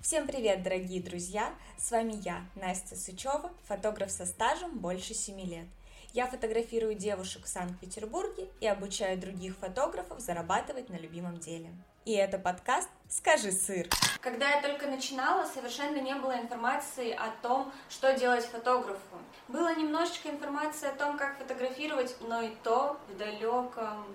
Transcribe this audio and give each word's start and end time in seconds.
Всем 0.00 0.26
привет, 0.26 0.62
дорогие 0.62 1.02
друзья! 1.02 1.52
С 1.76 1.90
вами 1.90 2.14
я, 2.24 2.46
Настя 2.54 2.96
Сычева, 2.96 3.50
фотограф 3.64 4.10
со 4.10 4.24
стажем 4.24 4.78
больше 4.78 5.12
7 5.12 5.38
лет. 5.40 5.66
Я 6.14 6.26
фотографирую 6.26 6.94
девушек 6.94 7.44
в 7.44 7.48
Санкт-Петербурге 7.48 8.48
и 8.60 8.66
обучаю 8.66 9.18
других 9.18 9.56
фотографов 9.56 10.20
зарабатывать 10.20 10.88
на 10.88 10.96
любимом 10.96 11.38
деле. 11.38 11.70
И 12.06 12.12
это 12.12 12.38
подкаст 12.38 12.88
«Скажи 13.10 13.52
сыр». 13.52 13.86
Когда 14.22 14.48
я 14.48 14.62
только 14.62 14.86
начинала, 14.86 15.44
совершенно 15.46 16.00
не 16.00 16.14
было 16.14 16.40
информации 16.40 17.12
о 17.12 17.30
том, 17.42 17.70
что 17.90 18.16
делать 18.18 18.46
фотографу. 18.46 19.18
Было 19.48 19.76
немножечко 19.76 20.30
информации 20.30 20.88
о 20.88 20.94
том, 20.94 21.18
как 21.18 21.36
фотографировать, 21.36 22.16
но 22.22 22.40
и 22.40 22.54
то 22.62 22.98
в 23.08 23.18
далеком 23.18 24.06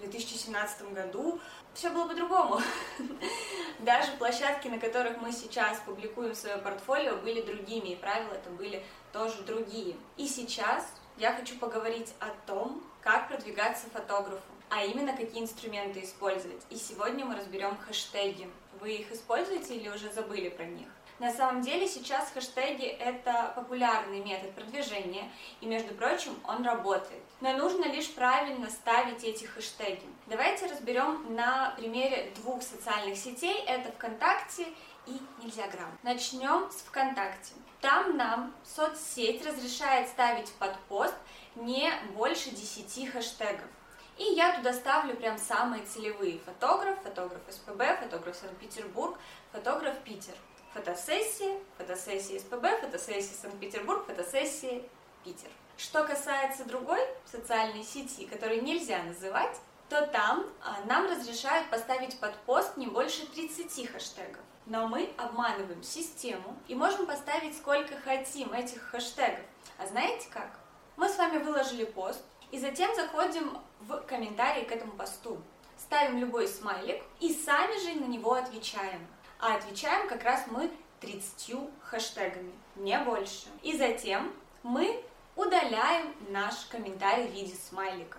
2017 0.00 0.92
году 0.92 1.40
все 1.74 1.90
было 1.90 2.08
по-другому. 2.08 2.60
Даже 3.80 4.12
площадки, 4.12 4.68
на 4.68 4.78
которых 4.78 5.20
мы 5.20 5.32
сейчас 5.32 5.78
публикуем 5.80 6.34
свое 6.34 6.56
портфолио, 6.58 7.16
были 7.16 7.42
другими, 7.42 7.90
и 7.90 7.96
правила 7.96 8.32
это 8.32 8.50
были 8.50 8.82
тоже 9.12 9.42
другие. 9.42 9.96
И 10.16 10.26
сейчас 10.26 10.86
я 11.18 11.32
хочу 11.32 11.58
поговорить 11.58 12.14
о 12.20 12.28
том, 12.46 12.82
как 13.02 13.28
продвигаться 13.28 13.88
фотографу, 13.90 14.42
а 14.68 14.84
именно 14.84 15.16
какие 15.16 15.42
инструменты 15.42 16.02
использовать. 16.02 16.62
И 16.70 16.76
сегодня 16.76 17.24
мы 17.24 17.36
разберем 17.36 17.76
хэштеги. 17.78 18.50
Вы 18.80 18.96
их 18.96 19.12
используете 19.12 19.76
или 19.76 19.88
уже 19.88 20.10
забыли 20.12 20.48
про 20.48 20.64
них? 20.64 20.88
На 21.18 21.32
самом 21.32 21.62
деле 21.62 21.88
сейчас 21.88 22.30
хэштеги 22.30 22.84
это 22.84 23.52
популярный 23.54 24.20
метод 24.20 24.54
продвижения, 24.54 25.30
и 25.62 25.66
между 25.66 25.94
прочим 25.94 26.38
он 26.46 26.62
работает. 26.62 27.22
Но 27.40 27.56
нужно 27.56 27.86
лишь 27.86 28.12
правильно 28.12 28.68
ставить 28.68 29.24
эти 29.24 29.46
хэштеги. 29.46 30.06
Давайте 30.26 30.66
разберем 30.66 31.34
на 31.34 31.70
примере 31.78 32.32
двух 32.36 32.62
социальных 32.62 33.16
сетей, 33.16 33.64
это 33.66 33.92
ВКонтакте 33.92 34.66
и 35.06 35.18
Нельзяграм. 35.42 35.90
Начнем 36.02 36.70
с 36.70 36.82
ВКонтакте. 36.82 37.54
Там 37.80 38.16
нам 38.18 38.54
соцсеть 38.62 39.46
разрешает 39.46 40.08
ставить 40.08 40.52
под 40.54 40.76
пост 40.88 41.14
не 41.54 41.90
больше 42.14 42.50
10 42.50 43.10
хэштегов. 43.10 43.70
И 44.18 44.24
я 44.34 44.54
туда 44.56 44.72
ставлю 44.74 45.14
прям 45.16 45.38
самые 45.38 45.84
целевые. 45.84 46.40
Фотограф, 46.40 46.98
фотограф 47.02 47.40
СПБ, 47.48 48.00
фотограф 48.02 48.36
Санкт-Петербург, 48.36 49.18
фотограф 49.52 49.98
Питер 50.00 50.34
фотосессии, 50.76 51.58
фотосессии 51.78 52.38
СПБ, 52.38 52.82
фотосессии 52.82 53.34
Санкт-Петербург, 53.40 54.06
фотосессии 54.06 54.84
Питер. 55.24 55.48
Что 55.78 56.04
касается 56.04 56.64
другой 56.64 57.00
социальной 57.24 57.82
сети, 57.82 58.26
которую 58.26 58.62
нельзя 58.62 59.02
называть, 59.02 59.56
то 59.88 60.06
там 60.06 60.46
а, 60.62 60.84
нам 60.86 61.06
разрешают 61.06 61.70
поставить 61.70 62.18
под 62.20 62.34
пост 62.40 62.76
не 62.76 62.86
больше 62.86 63.26
30 63.26 63.90
хэштегов. 63.90 64.42
Но 64.66 64.86
мы 64.86 65.10
обманываем 65.16 65.82
систему 65.82 66.56
и 66.68 66.74
можем 66.74 67.06
поставить 67.06 67.56
сколько 67.56 67.96
хотим 68.00 68.52
этих 68.52 68.82
хэштегов. 68.82 69.44
А 69.78 69.86
знаете 69.86 70.28
как? 70.30 70.58
Мы 70.96 71.08
с 71.08 71.16
вами 71.16 71.38
выложили 71.38 71.84
пост 71.84 72.20
и 72.50 72.58
затем 72.58 72.94
заходим 72.96 73.58
в 73.80 73.98
комментарии 74.02 74.64
к 74.64 74.72
этому 74.72 74.92
посту. 74.92 75.40
Ставим 75.78 76.18
любой 76.18 76.48
смайлик 76.48 77.02
и 77.20 77.32
сами 77.32 77.78
же 77.78 78.00
на 78.00 78.06
него 78.06 78.32
отвечаем 78.34 79.06
а 79.38 79.54
отвечаем 79.54 80.08
как 80.08 80.24
раз 80.24 80.44
мы 80.48 80.70
30 81.00 81.54
хэштегами, 81.82 82.52
не 82.76 82.98
больше. 83.00 83.46
И 83.62 83.76
затем 83.76 84.32
мы 84.62 85.04
удаляем 85.34 86.14
наш 86.28 86.66
комментарий 86.66 87.28
в 87.28 87.32
виде 87.32 87.54
смайлика. 87.54 88.18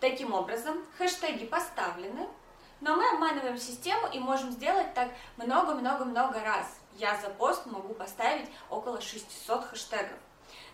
Таким 0.00 0.32
образом, 0.32 0.84
хэштеги 0.98 1.46
поставлены, 1.46 2.28
но 2.80 2.96
мы 2.96 3.08
обманываем 3.10 3.58
систему 3.58 4.08
и 4.12 4.18
можем 4.18 4.50
сделать 4.50 4.92
так 4.94 5.08
много-много-много 5.36 6.40
раз. 6.40 6.66
Я 6.94 7.16
за 7.18 7.30
пост 7.30 7.66
могу 7.66 7.94
поставить 7.94 8.48
около 8.70 9.00
600 9.00 9.64
хэштегов. 9.64 10.18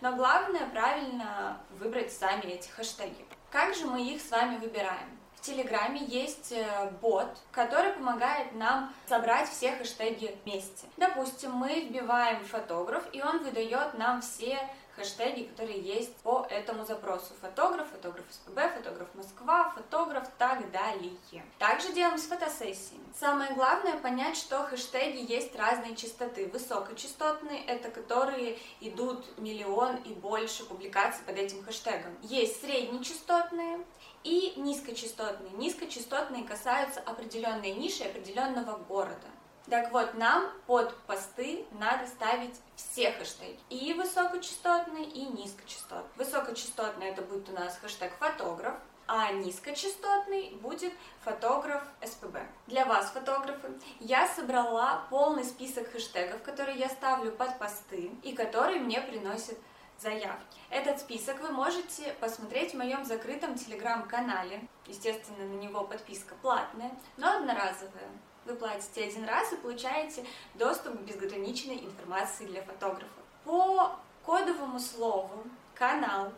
Но 0.00 0.14
главное 0.14 0.66
правильно 0.68 1.58
выбрать 1.70 2.12
сами 2.12 2.42
эти 2.42 2.68
хэштеги. 2.68 3.26
Как 3.50 3.74
же 3.74 3.86
мы 3.86 4.02
их 4.02 4.20
с 4.20 4.30
вами 4.30 4.56
выбираем? 4.58 5.18
Телеграме 5.40 6.04
есть 6.04 6.52
э, 6.52 6.90
бот, 7.00 7.28
который 7.52 7.92
помогает 7.92 8.52
нам 8.54 8.92
собрать 9.08 9.48
все 9.48 9.72
хэштеги 9.72 10.36
вместе. 10.44 10.86
Допустим, 10.96 11.52
мы 11.52 11.80
вбиваем 11.80 12.44
фотограф, 12.44 13.04
и 13.12 13.22
он 13.22 13.42
выдает 13.44 13.94
нам 13.94 14.20
все 14.20 14.58
хэштеги, 14.96 15.44
которые 15.44 15.80
есть 15.80 16.14
по 16.16 16.46
этому 16.50 16.84
запросу. 16.84 17.32
Фотограф, 17.40 17.88
фотограф 17.90 18.24
СПБ, 18.30 18.58
фотограф 18.76 19.08
Москва, 19.14 19.70
фотограф, 19.70 20.28
так 20.38 20.70
далее. 20.70 21.12
Также 21.58 21.92
делаем 21.92 22.18
с 22.18 22.26
фотосессиями. 22.26 23.04
Самое 23.18 23.52
главное 23.54 23.98
понять, 23.98 24.36
что 24.36 24.64
хэштеги 24.64 25.30
есть 25.30 25.54
разной 25.56 25.94
частоты. 25.94 26.48
Высокочастотные— 26.48 27.64
это 27.66 27.90
которые 27.90 28.58
идут 28.80 29.24
миллион 29.38 29.96
и 29.96 30.12
больше 30.14 30.64
публикаций 30.64 31.24
под 31.24 31.36
этим 31.36 31.62
хэштегом. 31.64 32.16
Есть 32.22 32.60
среднечастотные 32.60 33.84
и 34.24 34.54
низкочастотные. 34.56 35.52
Низкочастотные 35.52 36.44
касаются 36.44 37.00
определенной 37.00 37.72
ниши 37.72 38.04
определенного 38.04 38.76
города. 38.76 39.28
Так 39.68 39.90
вот, 39.90 40.14
нам 40.14 40.48
под 40.66 40.96
посты 41.06 41.66
надо 41.72 42.06
ставить 42.06 42.54
все 42.76 43.10
хэштеги. 43.12 43.58
И 43.68 43.92
высокочастотные, 43.94 45.06
и 45.06 45.26
низкочастотные. 45.26 46.12
Высокочастотные 46.16 47.10
это 47.10 47.22
будет 47.22 47.48
у 47.48 47.52
нас 47.52 47.76
хэштег 47.78 48.12
фотограф, 48.18 48.74
а 49.08 49.32
низкочастотный 49.32 50.56
будет 50.62 50.92
фотограф 51.24 51.82
СПБ. 52.04 52.38
Для 52.68 52.84
вас, 52.86 53.10
фотографы, 53.10 53.72
я 53.98 54.28
собрала 54.28 55.04
полный 55.10 55.44
список 55.44 55.90
хэштегов, 55.90 56.42
которые 56.42 56.78
я 56.78 56.88
ставлю 56.88 57.32
под 57.32 57.58
посты 57.58 58.12
и 58.22 58.34
которые 58.34 58.80
мне 58.80 59.00
приносят 59.00 59.58
заявки. 59.98 60.58
Этот 60.70 61.00
список 61.00 61.40
вы 61.40 61.50
можете 61.50 62.12
посмотреть 62.20 62.72
в 62.72 62.78
моем 62.78 63.04
закрытом 63.04 63.56
телеграм-канале. 63.56 64.68
Естественно, 64.86 65.44
на 65.44 65.58
него 65.58 65.84
подписка 65.84 66.34
платная, 66.42 66.92
но 67.16 67.36
одноразовая. 67.36 68.10
Вы 68.46 68.54
платите 68.54 69.04
один 69.04 69.24
раз 69.24 69.52
и 69.52 69.56
получаете 69.56 70.24
доступ 70.54 70.96
к 70.98 71.02
безграничной 71.02 71.78
информации 71.78 72.46
для 72.46 72.62
фотографов. 72.62 73.10
По 73.44 73.98
кодовому 74.24 74.78
слову 74.78 75.44
«канал» 75.74 76.32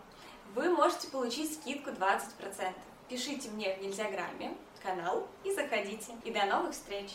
вы 0.54 0.70
можете 0.70 1.08
получить 1.08 1.52
скидку 1.52 1.91
20%. 1.91 2.72
Пишите 3.10 3.50
мне 3.50 3.76
в 3.76 3.82
Нельзяграмме 3.82 4.56
канал 4.82 5.26
и 5.44 5.52
заходите. 5.52 6.12
И 6.24 6.30
до 6.30 6.46
новых 6.46 6.72
встреч! 6.72 7.10